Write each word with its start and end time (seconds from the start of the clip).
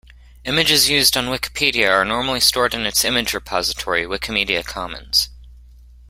Images 0.45 0.89
used 0.89 1.15
on 1.15 1.27
Wikipedia 1.27 1.91
are 1.91 2.03
normally 2.03 2.39
stored 2.39 2.73
in 2.73 2.87
its 2.87 3.05
image 3.05 3.35
repository, 3.35 4.05
Wikimedia 4.05 4.65
Commons 4.65 5.29